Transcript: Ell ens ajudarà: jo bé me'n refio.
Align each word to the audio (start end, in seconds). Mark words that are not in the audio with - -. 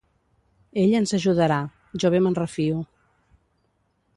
Ell 0.83 0.95
ens 0.99 1.13
ajudarà: 1.17 1.59
jo 2.05 2.11
bé 2.15 2.23
me'n 2.29 2.39
refio. 2.41 2.81